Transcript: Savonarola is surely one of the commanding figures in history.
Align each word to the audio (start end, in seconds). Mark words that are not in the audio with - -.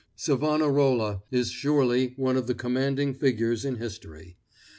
Savonarola 0.15 1.21
is 1.29 1.51
surely 1.51 2.13
one 2.17 2.35
of 2.35 2.47
the 2.47 2.55
commanding 2.55 3.13
figures 3.13 3.63
in 3.63 3.75
history. 3.75 4.35